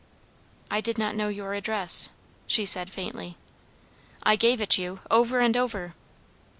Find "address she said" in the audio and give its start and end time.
1.53-2.89